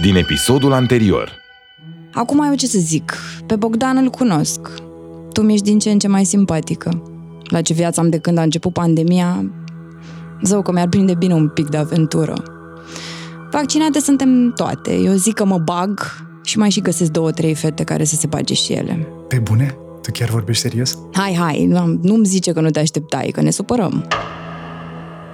[0.00, 1.32] din episodul anterior.
[2.12, 4.60] Acum eu ce să zic, pe Bogdan îl cunosc.
[5.32, 7.02] Tu mi-ești din ce în ce mai simpatică.
[7.44, 9.50] La ce viață am de când a început pandemia,
[10.42, 12.34] zău că mi-ar prinde bine un pic de aventură.
[13.50, 14.94] Vaccinate suntem toate.
[14.94, 16.00] Eu zic că mă bag
[16.44, 19.06] și mai și găsesc două, trei fete care să se bage și ele.
[19.28, 19.76] Pe bune?
[20.02, 20.98] Tu chiar vorbești serios?
[21.12, 24.04] Hai, hai, nu- nu-mi zice că nu te așteptai, că ne supărăm.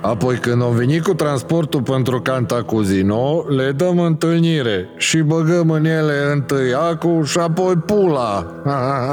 [0.07, 6.30] Apoi când au venit cu transportul pentru Cantacuzino, le dăm întâlnire și băgăm în ele
[6.33, 8.47] întâi acu și apoi pula.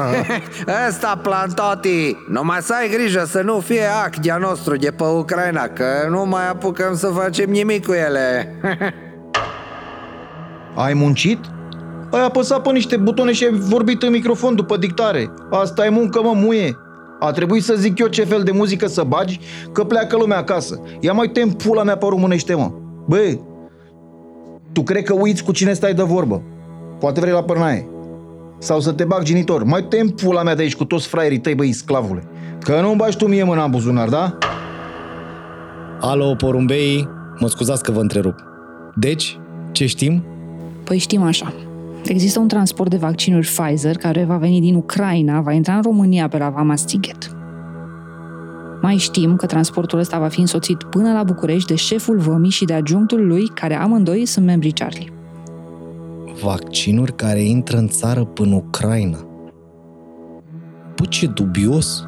[0.87, 6.07] Ăsta plantoti Numai să ai grijă să nu fie acdia nostru de pe Ucraina Că
[6.09, 8.59] nu mai apucăm să facem nimic cu ele
[10.85, 11.39] Ai muncit?
[12.11, 15.31] Ai apăsat pe niște butoane și ai vorbit în microfon după dictare.
[15.49, 16.77] Asta e muncă, mă, muie.
[17.25, 19.39] A trebuit să zic eu ce fel de muzică să bagi,
[19.71, 20.81] că pleacă lumea acasă.
[20.99, 22.71] Ia mai tem pula mea pe românește, mă.
[23.05, 23.37] Bă,
[24.71, 26.41] tu cred că uiți cu cine stai de vorbă.
[26.99, 27.87] Poate vrei la părnaie.
[28.57, 29.63] Sau să te bag genitor.
[29.63, 32.23] Mai tem pula mea de aici cu toți fraierii tăi, băi, sclavule.
[32.59, 34.37] Că nu-mi bagi tu mie mâna în buzunar, da?
[35.99, 38.35] Alo, porumbei, mă scuzați că vă întrerup.
[38.95, 39.39] Deci,
[39.71, 40.23] ce știm?
[40.83, 41.53] Păi știm așa.
[42.05, 46.27] Există un transport de vaccinuri Pfizer care va veni din Ucraina, va intra în România
[46.27, 47.35] pe la Vama Stighet.
[48.81, 52.65] Mai știm că transportul ăsta va fi însoțit până la București de șeful vămii și
[52.65, 55.13] de adjunctul lui, care amândoi sunt membrii Charlie.
[56.43, 59.17] Vaccinuri care intră în țară până Ucraina.
[60.95, 62.03] Bă, ce dubios!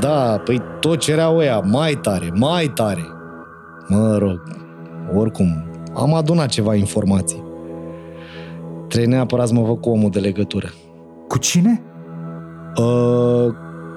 [0.00, 3.04] Da, păi tot cereau ăia, mai tare, mai tare.
[3.88, 4.42] Mă rog,
[5.14, 7.48] oricum, am adunat ceva informații.
[8.90, 10.68] Trebuie neapărat să mă văd cu omul de legătură.
[11.28, 11.82] Cu cine?
[12.76, 13.54] Uh,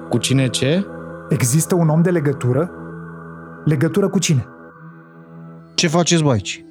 [0.08, 0.86] cu cine ce?
[1.28, 2.70] Există un om de legătură?
[3.64, 4.46] Legătură cu cine?
[5.74, 6.63] Ce faceți, bă, aici?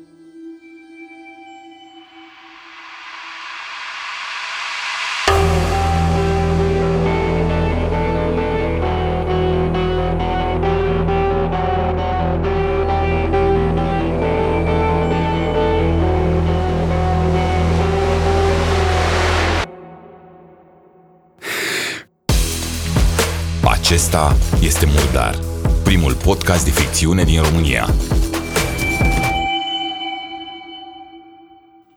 [24.13, 25.39] Acesta este Murdar,
[25.83, 27.87] primul podcast de ficțiune din România.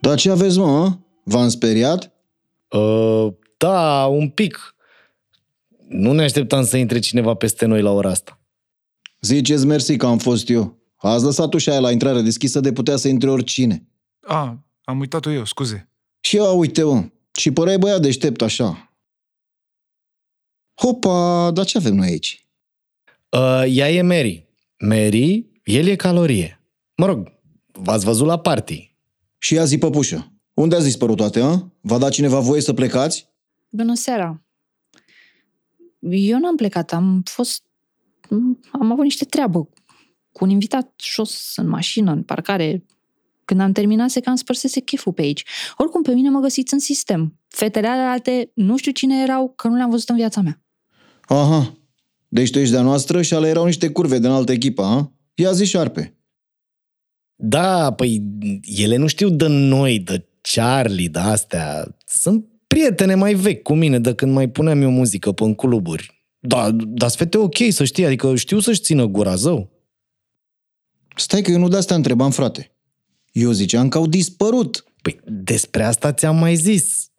[0.00, 0.66] Dar ce aveți, mă?
[0.66, 0.98] a?
[1.24, 2.12] V-am speriat?
[2.70, 4.76] Uh, da, un pic.
[5.88, 8.40] Nu ne așteptam să intre cineva peste noi la ora asta.
[9.20, 10.78] Ziceți mersi că am fost eu.
[10.96, 13.88] Ați lăsat ușa aia la intrare deschisă de putea să intre oricine.
[14.20, 15.90] A, am uitat-o eu, scuze.
[16.20, 18.90] Și eu, uite, mă, și păreai băiat deștept așa.
[20.76, 22.46] Hopa, dar ce avem noi aici?
[23.28, 24.48] Uh, ea e Mary.
[24.78, 26.60] Mary, el e calorie.
[26.96, 27.32] Mă rog,
[27.72, 28.96] v-ați văzut la party.
[29.38, 30.32] Și ea zi păpușă.
[30.54, 31.72] Unde ați dispărut toate, a?
[31.80, 33.28] V-a dat cineva voie să plecați?
[33.68, 34.42] Bună seara!
[36.10, 37.62] Eu n-am plecat, am fost...
[38.72, 39.68] Am avut niște treabă
[40.32, 42.84] cu un invitat jos în mașină, în parcare.
[43.44, 45.44] Când am terminat, se cam spărsese cheful pe aici.
[45.76, 47.40] Oricum, pe mine mă găsiți în sistem.
[47.48, 50.60] Fetele alte, nu știu cine erau, că nu le-am văzut în viața mea.
[51.26, 51.76] Aha.
[52.28, 55.12] Deci tu ești de-a noastră și ale erau niște curve din altă echipă, a?
[55.34, 56.16] Ia zi șarpe.
[57.34, 58.22] Da, păi
[58.62, 61.96] ele nu știu de noi, de Charlie, de astea.
[62.06, 66.24] Sunt prietene mai vechi cu mine de când mai puneam eu muzică pe în cluburi.
[66.38, 69.70] Da, dar fete ok, să știi, adică știu să-și țină gura, zău.
[71.16, 72.76] Stai că eu nu de asta întrebam, frate.
[73.32, 74.84] Eu ziceam că au dispărut.
[75.02, 77.10] Păi despre asta ți-am mai zis.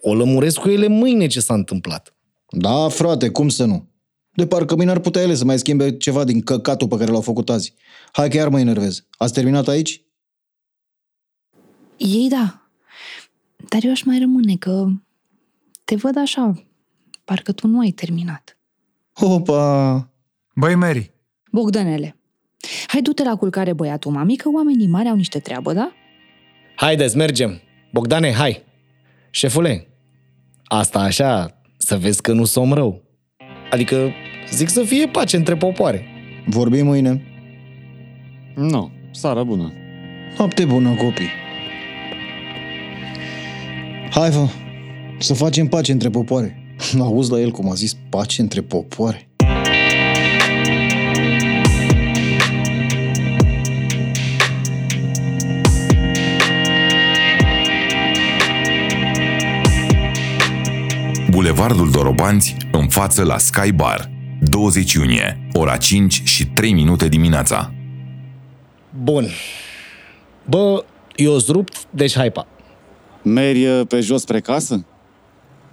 [0.00, 2.15] O lămuresc cu ele mâine ce s-a întâmplat.
[2.48, 3.88] Da, frate, cum să nu?
[4.32, 7.20] De parcă mâine ar putea ele să mai schimbe ceva din căcatul pe care l-au
[7.20, 7.74] făcut azi.
[8.12, 9.06] Hai că iar mă enervez.
[9.18, 10.04] Ați terminat aici?
[11.96, 12.68] Ei da.
[13.68, 14.86] Dar eu aș mai rămâne că
[15.84, 16.66] te văd așa,
[17.24, 18.58] parcă tu nu ai terminat.
[19.14, 20.10] Opa!
[20.54, 21.12] Băi, Mary,
[21.50, 22.16] Bogdanele,
[22.86, 25.92] hai du-te la culcare băiatul mami, că oamenii mari au niște treabă, da?
[26.76, 27.60] Haideți, mergem.
[27.92, 28.64] Bogdane, hai.
[29.30, 29.88] Șefule,
[30.64, 33.02] asta așa, să vezi că nu som rău.
[33.70, 34.10] Adică,
[34.50, 36.04] zic să fie pace între popoare.
[36.46, 37.22] Vorbim mâine.
[38.54, 39.72] Nu, seara bună.
[40.38, 41.30] Noapte bună, copii.
[44.10, 44.48] Hai, vă,
[45.18, 46.76] să facem pace între popoare.
[47.00, 49.28] Auzi la el cum a zis pace între popoare.
[61.36, 64.10] Bulevardul Dorobanți, în față la Sky Bar.
[64.40, 67.72] 20 iunie, ora 5 și 3 minute dimineața.
[69.02, 69.26] Bun.
[70.44, 70.84] Bă,
[71.16, 72.46] Eu sunt rupt, deci hai pa.
[73.22, 74.84] Meri uh, pe jos spre casă?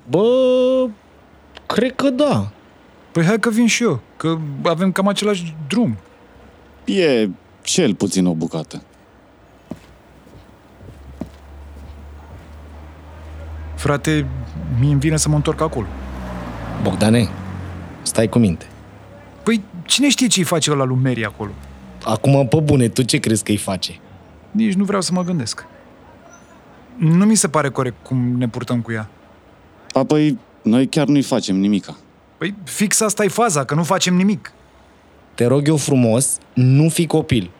[0.10, 0.24] Bă,
[1.66, 2.52] cred că da.
[3.12, 5.98] Păi hai că vin și eu, că avem cam același drum.
[6.86, 7.30] E
[7.62, 8.84] cel puțin o bucată.
[13.76, 14.28] Frate,
[14.80, 15.88] mie îmi vine să mă întorc acolo.
[16.82, 17.28] Bogdane,
[18.02, 18.66] stai cu minte.
[19.44, 21.52] Păi cine știe ce-i face ăla lui Mary acolo?
[22.04, 24.00] Acum, pe bune, tu ce crezi că îi face?
[24.52, 25.66] Nici nu vreau să mă gândesc.
[26.98, 29.10] Nu mi se pare corect cum ne purtăm cu ea.
[29.92, 31.96] Apoi, noi chiar nu-i facem nimica.
[32.38, 34.52] Păi fix asta e faza, că nu facem nimic.
[35.36, 37.52] Te rog eu frumos, nu fi copil.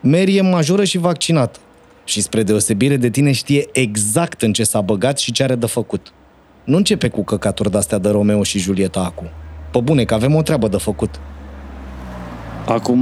[0.00, 1.58] Mary e majoră și vaccinată.
[2.04, 5.66] Și spre deosebire de tine știe exact în ce s-a băgat și ce are de
[5.66, 6.12] făcut.
[6.68, 9.26] Nu începe cu căcaturi de-astea de Romeo și Julieta acum.
[9.70, 11.20] Pe bune, că avem o treabă de făcut.
[12.66, 12.98] Acum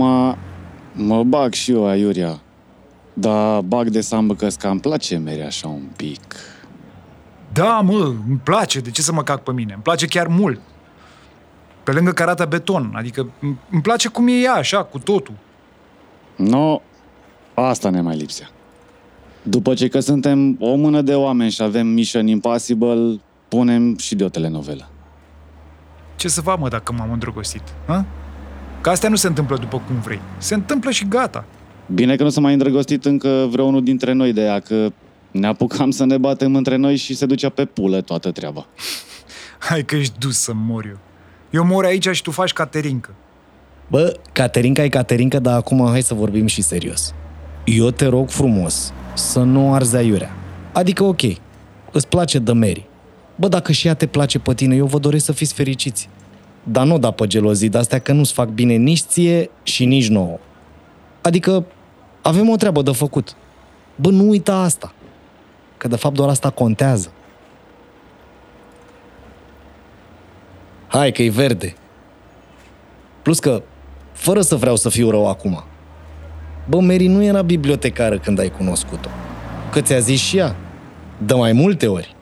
[0.93, 2.41] mă bag și eu aiurea.
[3.13, 6.37] Dar bag de seamă că că îmi place Meri așa un pic.
[7.53, 9.73] Da, mă, îmi place, de ce să mă cac pe mine?
[9.73, 10.61] Îmi place chiar mult.
[11.85, 15.35] Pe lângă că arată beton, adică îmi- îmi place cum e ea, așa, cu totul.
[16.37, 16.81] No,
[17.55, 18.49] asta ne mai lipsea.
[19.43, 24.25] După ce că suntem o mână de oameni și avem Mission Impossible, punem și de
[24.25, 24.89] o telenovelă.
[26.17, 27.63] Ce să fac, mă, dacă m-am îndrăgostit?
[27.87, 28.05] Ha?
[28.81, 30.21] Că astea nu se întâmplă după cum vrei.
[30.39, 31.45] Se întâmplă și gata.
[31.95, 34.93] Bine că nu s-a mai îndrăgostit încă vreunul dintre noi de ea, că
[35.31, 38.67] ne apucam să ne batem între noi și se ducea pe pulă toată treaba.
[39.69, 40.99] Hai că ești dus să mor eu.
[41.51, 43.15] Eu mor aici și tu faci caterincă.
[43.89, 47.15] Bă, Caterinca e Caterinca, dar acum hai să vorbim și serios.
[47.65, 50.37] Eu te rog frumos să nu arzi aiurea.
[50.73, 51.21] Adică, ok,
[51.93, 52.87] îți place de Mary.
[53.37, 56.09] Bă, dacă și ea te place pe tine, eu vă doresc să fiți fericiți.
[56.63, 60.39] Dar nu da pe gelozii de-astea că nu-ți fac bine nici ție și nici nouă.
[61.23, 61.65] Adică,
[62.23, 63.37] avem o treabă de făcut.
[63.97, 64.95] Bă, nu uita asta.
[65.77, 67.11] Că de fapt doar asta contează.
[70.87, 71.75] Hai că e verde.
[73.23, 73.63] Plus că,
[74.13, 75.65] fără să vreau să fiu rău acum,
[76.69, 79.09] bă, Mary nu era bibliotecară când ai cunoscut-o.
[79.73, 80.57] Că ți-a zis și ea.
[81.19, 82.16] De mai multe ori.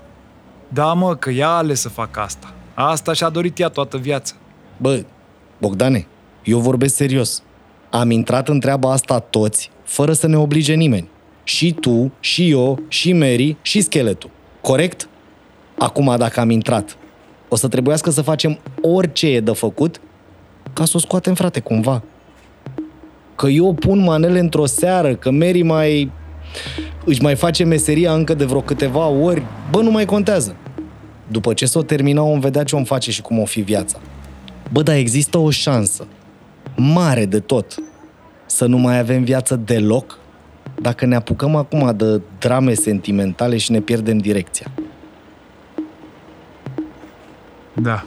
[0.74, 2.52] Da, mă, că ea a ales să facă asta.
[2.74, 4.34] Asta și-a dorit ea toată viața.
[4.76, 5.04] Bă,
[5.60, 6.06] Bogdane,
[6.44, 7.42] eu vorbesc serios.
[7.90, 11.08] Am intrat în treaba asta toți, fără să ne oblige nimeni.
[11.44, 14.30] Și tu, și eu, și Mary, și scheletul.
[14.60, 15.08] Corect?
[15.78, 16.96] Acum, dacă am intrat,
[17.48, 20.00] o să trebuiască să facem orice e de făcut
[20.72, 22.02] ca să o scoatem, frate, cumva.
[23.34, 26.10] Că eu pun manele într-o seară, că Mary mai
[27.04, 30.56] își mai face meseria încă de vreo câteva ori, bă, nu mai contează.
[31.26, 33.98] După ce s-o termina, om vedea ce om face și cum o fi viața.
[34.72, 36.06] Bă, dar există o șansă,
[36.76, 37.74] mare de tot,
[38.46, 40.18] să nu mai avem viață deloc
[40.80, 44.70] dacă ne apucăm acum de drame sentimentale și ne pierdem direcția.
[47.72, 48.04] Da.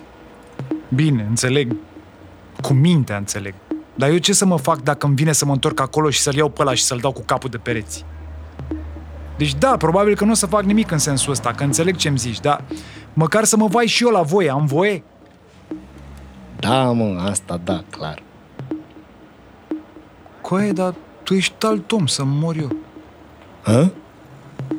[0.96, 1.76] Bine, înțeleg.
[2.62, 3.54] Cu mintea înțeleg.
[3.96, 6.36] Dar eu ce să mă fac dacă îmi vine să mă întorc acolo și să-l
[6.36, 8.06] iau pe ăla și să-l dau cu capul de pereți?
[9.38, 12.18] Deci da, probabil că nu o să fac nimic în sensul ăsta, că înțeleg ce-mi
[12.18, 12.64] zici, dar
[13.18, 15.04] măcar să mă vai și eu la voie, am voie?
[16.60, 18.22] Da, mă, asta da, clar.
[20.42, 20.94] Coaie, dar
[21.24, 22.76] tu ești alt om să mor eu.
[23.64, 23.90] Hă?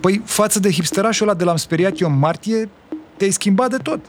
[0.00, 2.68] Păi, față de hipsterașul ăla de l-am speriat eu în martie,
[3.16, 4.00] te-ai schimbat de tot.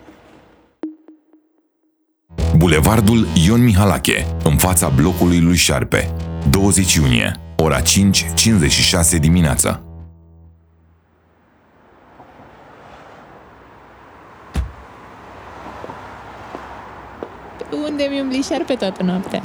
[2.58, 6.16] Bulevardul Ion Mihalache, în fața blocului lui Șarpe.
[6.50, 9.89] 20 iunie, ora 5.56 dimineața.
[17.88, 19.42] Unde mi umbli șarpe toată noaptea?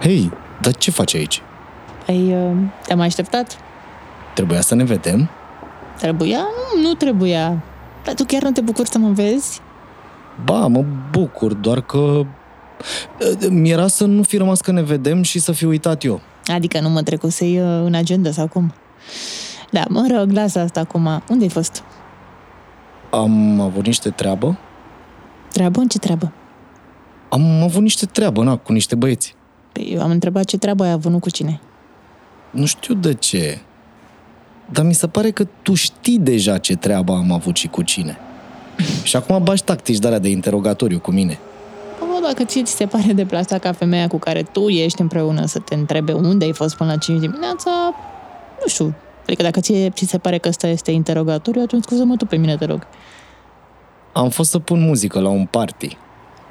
[0.00, 1.42] Hei, dar ce faci aici?
[2.06, 3.56] Păi, uh, te-am așteptat?
[4.34, 5.28] Trebuia să ne vedem?
[5.98, 6.38] Trebuia?
[6.38, 7.62] Nu, nu trebuia.
[8.04, 9.60] Dar tu chiar nu te bucuri să mă vezi?
[10.44, 12.26] Ba, mă bucur, doar că
[13.18, 16.20] eh, mi-era să nu fi rămas că ne vedem și să fi uitat eu.
[16.46, 18.72] Adică nu mă trecusei uh, în agenda sau cum?
[19.70, 21.22] Da, mă rog, lasă asta acum.
[21.28, 21.82] Unde ai fost?
[23.10, 24.58] Am avut niște treabă?
[25.52, 25.82] Treabă?
[25.88, 26.32] Ce treabă?
[27.34, 29.34] Am avut niște treabă, na, cu niște băieți.
[29.72, 31.60] Păi eu am întrebat ce treabă ai avut, nu cu cine.
[32.50, 33.58] Nu știu de ce,
[34.70, 38.18] dar mi se pare că tu știi deja ce treabă am avut și cu cine.
[39.02, 41.38] Și acum bași tactici de alea de interogatoriu cu mine.
[41.98, 45.58] Bă, dacă ție ți se pare deplasat ca femeia cu care tu ești împreună să
[45.58, 47.70] te întrebe unde ai fost până la 5 dimineața,
[48.60, 48.94] nu știu.
[49.22, 52.56] Adică dacă ție ți se pare că ăsta este interogatoriu, atunci scuză-mă tu pe mine,
[52.56, 52.86] te rog.
[54.12, 55.96] Am fost să pun muzică la un party.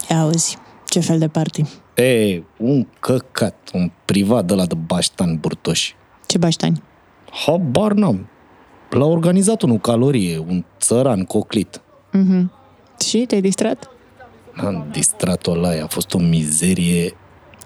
[0.10, 0.58] Ia auzi,
[0.94, 1.64] ce fel de party?
[1.96, 5.96] E, un căcat, un privat de la de baștani burtoși.
[6.28, 6.84] Ce baștani?
[7.46, 8.28] Habar n-am.
[8.90, 11.82] L-a organizat unul calorie, un țăran coclit.
[12.12, 12.52] Mhm.
[13.00, 13.90] Și te-ai distrat?
[14.56, 17.16] Am distrat-o la ea, a fost o mizerie.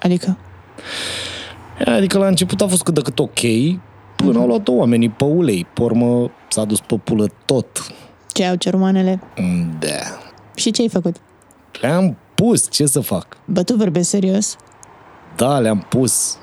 [0.01, 0.37] Adică?
[1.85, 3.39] Adică la început a fost cât de cât ok,
[4.15, 5.65] până au luat oamenii pe ulei.
[5.73, 7.91] Pe urmă s-a dus pe pulă tot.
[8.33, 9.19] Ce au cerut manele?
[9.79, 10.19] Da.
[10.55, 11.15] Și ce ai făcut?
[11.81, 13.37] Le-am pus, ce să fac?
[13.45, 14.55] Bă, tu vorbești serios?
[15.35, 16.37] Da, le-am pus.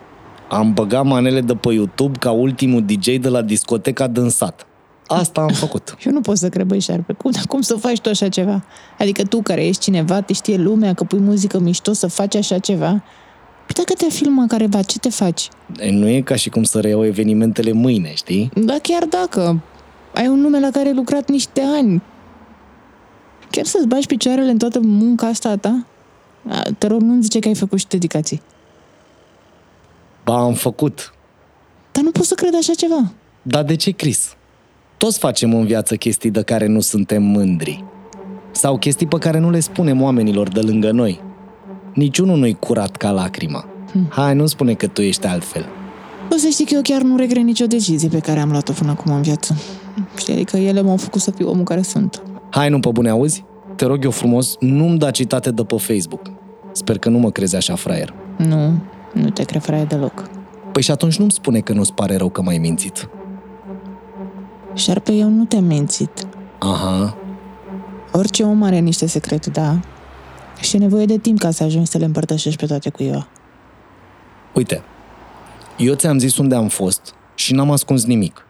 [0.49, 4.67] Am băgat manele de pe YouTube ca ultimul DJ de la discoteca dânsat.
[5.07, 5.95] Asta am făcut.
[6.07, 7.13] Eu nu pot să cred, băi, șarpe.
[7.13, 8.65] Cum, cum să faci tu așa ceva?
[8.99, 12.59] Adică tu, care ești cineva, te știe lumea că pui muzică mișto să faci așa
[12.59, 12.91] ceva?
[13.67, 15.49] Păi dacă te filmă careva, ce te faci?
[15.79, 18.51] E, Nu e ca și cum să reiau evenimentele mâine, știi?
[18.55, 19.63] Da, chiar dacă.
[20.15, 22.03] Ai un nume la care ai lucrat niște ani.
[23.55, 25.87] Chiar să-ți bagi picioarele în toată munca asta a ta?
[26.49, 28.43] A, Te rog, nu-mi zice că ai făcut și dedicații.
[30.25, 31.15] Ba, am făcut.
[31.93, 33.13] Dar nu pot să cred așa ceva.
[33.43, 34.37] Dar de ce, Chris?
[34.97, 37.85] Toți facem în viață chestii de care nu suntem mândri.
[38.51, 41.21] Sau chestii pe care nu le spunem oamenilor de lângă noi.
[41.95, 43.67] Niciunul nu-i curat ca lacrima.
[44.09, 45.67] Hai, nu spune că tu ești altfel.
[46.33, 48.91] O să știi că eu chiar nu regret nicio decizie pe care am luat-o până
[48.91, 49.57] acum în viață.
[50.17, 52.23] Știi, adică ele m-au făcut să fiu omul care sunt.
[52.55, 53.45] Hai, nu pe bune auzi?
[53.77, 56.31] Te rog eu frumos, nu-mi da citate de pe Facebook.
[56.73, 58.15] Sper că nu mă crezi așa fraier.
[58.37, 58.83] Nu,
[59.13, 60.31] nu te cred fraie deloc.
[60.73, 63.09] Păi și atunci nu-mi spune că nu-ți pare rău că m-ai mințit.
[64.75, 66.27] Șarpe, eu nu te-am mințit.
[66.59, 67.17] Aha,
[68.13, 69.81] Orice om are niște secrete, da?
[70.61, 73.29] Și e nevoie de timp ca să ajungi să le împărtășești pe toate cuiva.
[74.53, 74.83] uite.
[75.79, 78.47] Eu ți-am zis unde am fost și n-am ascuns nimic.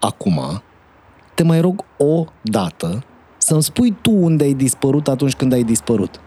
[0.00, 0.62] Acum,
[1.34, 3.04] te mai rog o dată
[3.46, 6.20] să-mi spui tu unde ai dispărut atunci când ai dispărut.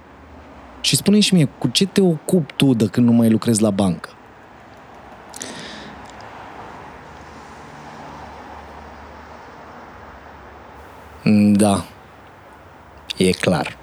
[0.82, 3.70] Și spune și mie, cu ce te ocupi tu de când nu mai lucrezi la
[3.70, 4.10] bancă?
[11.52, 11.86] Da,
[13.18, 13.78] e clar.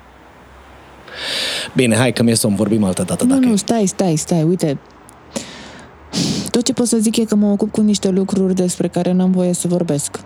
[1.75, 3.57] Bine, hai că mi-e somn, vorbim altă dată Nu, dacă nu, e.
[3.57, 4.79] stai, stai, stai, uite.
[6.51, 9.31] Tot ce pot să zic e că mă ocup cu niște lucruri despre care n-am
[9.31, 10.21] voie să vorbesc.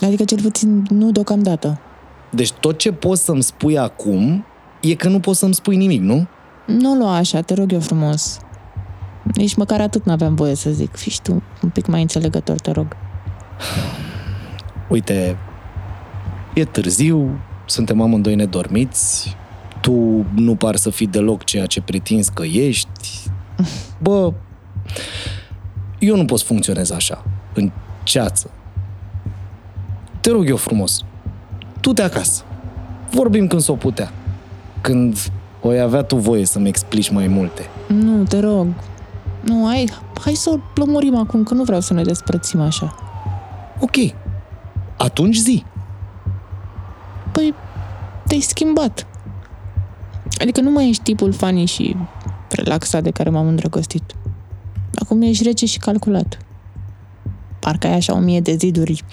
[0.00, 1.80] Adică cel puțin nu deocamdată.
[2.34, 4.44] Deci tot ce poți să-mi spui acum
[4.80, 6.26] e că nu poți să-mi spui nimic, nu?
[6.66, 8.40] Nu lua așa, te rog eu frumos.
[9.34, 10.96] Nici măcar atât n-aveam voie să zic.
[10.96, 12.96] Fii și tu un pic mai înțelegător, te rog.
[14.88, 15.36] Uite,
[16.54, 19.36] e târziu, suntem amândoi nedormiți,
[19.80, 23.30] tu nu par să fii deloc ceea ce pretinzi că ești.
[24.02, 24.32] Bă,
[25.98, 27.24] eu nu pot să funcționez așa,
[27.54, 27.72] în
[28.02, 28.50] ceață.
[30.20, 31.04] Te rog eu frumos,
[31.82, 32.42] tu te acasă.
[33.10, 34.12] Vorbim când s-o putea.
[34.80, 35.18] Când
[35.60, 37.68] o avea tu voie să-mi explici mai multe.
[37.86, 38.66] Nu, te rog.
[39.40, 39.88] Nu, hai,
[40.20, 42.94] hai să o lămurim acum, că nu vreau să ne despărțim așa.
[43.80, 43.96] Ok,
[44.96, 45.64] atunci zi.
[47.32, 47.54] Păi,
[48.26, 49.06] te-ai schimbat.
[50.40, 51.96] Adică nu mai ești tipul funny și
[52.48, 54.14] relaxat de care m-am îndrăgostit.
[54.94, 56.38] Acum ești rece și calculat.
[57.60, 59.04] Parcă ai așa o mie de ziduri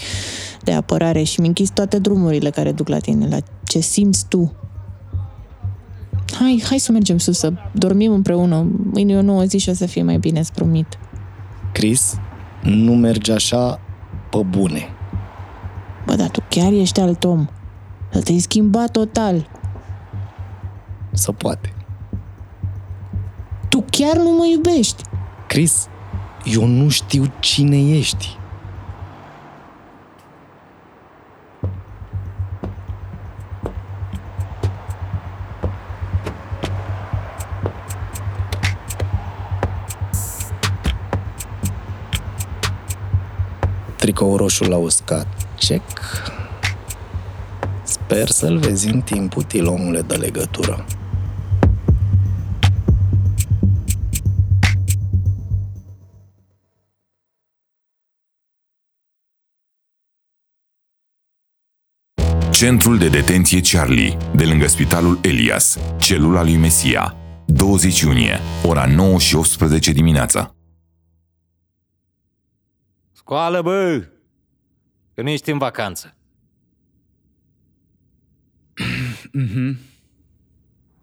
[0.69, 4.53] de apărare și mi închizi toate drumurile care duc la tine, la ce simți tu.
[6.39, 8.67] Hai, hai să mergem sus, să dormim împreună.
[8.91, 10.97] Mâine e o nouă zi și o să fie mai bine, îți promit.
[11.71, 12.17] Chris,
[12.61, 13.79] nu merge așa
[14.29, 14.87] pe bune.
[16.05, 17.47] Bă, dar tu chiar ești alt om.
[18.11, 19.49] Să te-ai schimbat total.
[21.11, 21.73] Să poate.
[23.69, 25.03] Tu chiar nu mă iubești.
[25.47, 25.87] Chris,
[26.45, 28.38] eu nu știu cine ești.
[44.09, 45.27] Tricou roșu la uscat.
[45.59, 45.99] Check.
[47.83, 50.85] Sper să-l vezi în timp util, omule de legătură.
[62.51, 69.19] Centrul de detenție Charlie, de lângă spitalul Elias, celula lui Mesia, 20 iunie, ora 9
[69.19, 70.58] și 18 dimineața.
[73.29, 74.07] Scoală, bă!
[75.13, 76.15] Că nu ești în vacanță.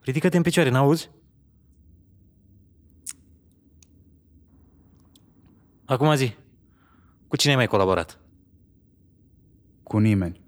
[0.06, 1.10] Ridică-te în picioare, n-auzi?
[5.84, 6.34] Acum zi,
[7.28, 8.20] cu cine ai mai colaborat?
[9.82, 10.40] Cu nimeni.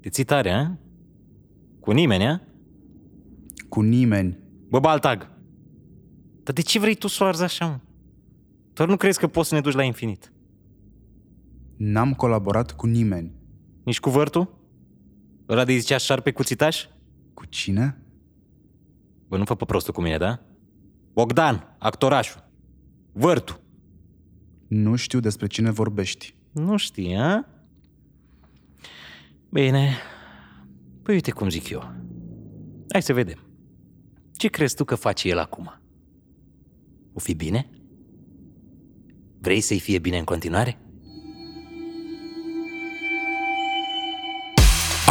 [0.00, 0.76] Te ții tare, a?
[1.80, 2.40] Cu nimeni, a?
[3.68, 4.38] Cu nimeni.
[4.68, 5.30] Bă, Baltag!
[6.42, 7.80] Dar de ce vrei tu să o arzi așa, mă?
[8.72, 10.32] Doar nu crezi că poți să ne duci la infinit?
[11.78, 13.32] N-am colaborat cu nimeni.
[13.84, 14.58] Nici cu vârtul?
[15.48, 16.86] Ăla de zicea șarpe cuțitaș?
[17.34, 18.02] Cu cine?
[19.28, 20.40] Bă, nu fă pe prostul cu mine, da?
[21.12, 22.44] Bogdan, actorașul.
[23.12, 23.60] Vârtul.
[24.68, 26.34] Nu știu despre cine vorbești.
[26.52, 27.46] Nu știi, a?
[29.48, 29.96] Bine.
[31.02, 31.92] Păi uite cum zic eu.
[32.92, 33.38] Hai să vedem.
[34.32, 35.80] Ce crezi tu că face el acum?
[37.12, 37.70] O fi bine?
[39.40, 40.78] Vrei să-i fie bine în continuare?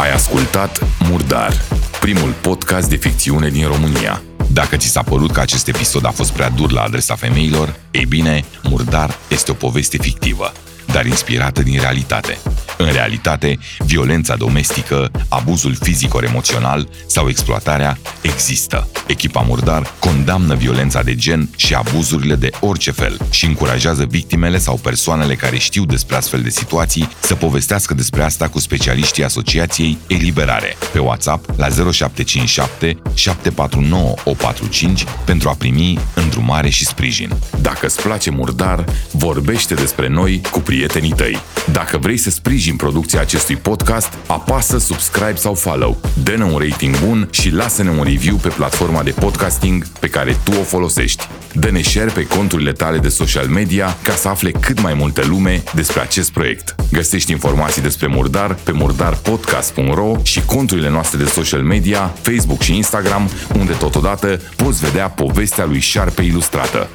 [0.00, 1.52] Ai ascultat Murdar,
[2.00, 4.22] primul podcast de ficțiune din România.
[4.52, 8.04] Dacă ți s-a părut că acest episod a fost prea dur la adresa femeilor, ei
[8.04, 10.52] bine, Murdar este o poveste fictivă,
[10.92, 12.38] dar inspirată din realitate.
[12.78, 18.88] În realitate, violența domestică, abuzul fizico-emoțional sau exploatarea există.
[19.06, 24.76] Echipa Murdar condamnă violența de gen și abuzurile de orice fel și încurajează victimele sau
[24.76, 30.76] persoanele care știu despre astfel de situații să povestească despre asta cu specialiștii Asociației Eliberare
[30.92, 37.32] pe WhatsApp la 0757 749 145 pentru a primi îndrumare și sprijin.
[37.60, 41.38] Dacă îți place Murdar, vorbește despre noi cu prietenii tăi.
[41.72, 47.28] Dacă vrei să sprijini producția acestui podcast, apasă subscribe sau follow, dă-ne un rating bun
[47.30, 51.28] și lasă-ne un review pe platforma de podcasting pe care tu o folosești.
[51.52, 55.62] Dă-ne share pe conturile tale de social media ca să afle cât mai multă lume
[55.74, 56.74] despre acest proiect.
[56.92, 63.30] Găsești informații despre Murdar pe murdarpodcast.ro și conturile noastre de social media, Facebook și Instagram,
[63.58, 66.88] unde totodată poți vedea povestea lui Șarpe ilustrată.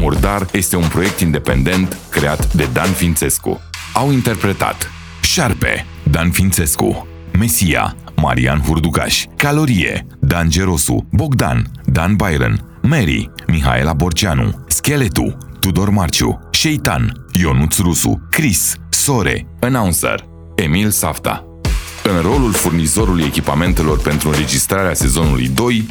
[0.00, 3.60] Murdar este un proiect independent creat de Dan Fințescu.
[3.94, 4.90] Au interpretat
[5.22, 7.06] Șarpe, Dan Fințescu,
[7.38, 16.48] Mesia, Marian Hurducaș, Calorie, Dan Gerosu, Bogdan, Dan Byron, Mary, Mihaela Borceanu, Scheletu, Tudor Marciu,
[16.50, 21.44] Șeitan, Ionuț Rusu, Chris, Sore, Announcer, Emil Safta.
[22.02, 25.86] În rolul furnizorului echipamentelor pentru înregistrarea sezonului 2,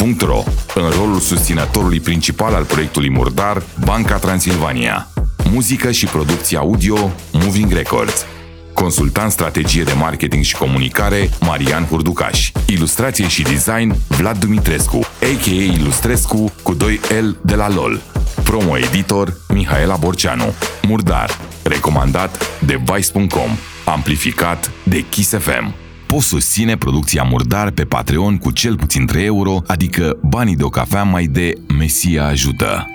[0.00, 0.44] zidoshop.ro.
[0.74, 5.08] În rolul susținătorului principal al proiectului Murdar, Banca Transilvania.
[5.50, 8.26] Muzică și producție audio, Moving Records.
[8.74, 12.50] Consultant strategie de marketing și comunicare, Marian Hurducaș.
[12.66, 15.72] Ilustrație și design, Vlad Dumitrescu, a.k.a.
[15.72, 18.00] Ilustrescu cu 2L de la LOL.
[18.44, 20.54] Promo editor, Mihaela Borceanu.
[20.82, 21.38] Murdar.
[21.62, 23.50] Recomandat de Vice.com.
[23.84, 25.89] Amplificat de Kiss FM.
[26.10, 30.68] Poți susține producția Murdar pe Patreon cu cel puțin 3 euro, adică banii de o
[30.68, 32.86] cafea mai de Mesia ajută.